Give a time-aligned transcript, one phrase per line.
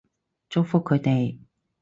[0.49, 1.37] 祝福佢哋